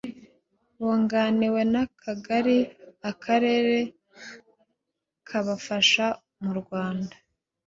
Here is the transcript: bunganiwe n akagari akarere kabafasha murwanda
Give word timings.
bunganiwe 0.79 1.61
n 1.73 1.75
akagari 1.83 2.57
akarere 3.09 3.77
kabafasha 5.27 6.05
murwanda 6.43 7.15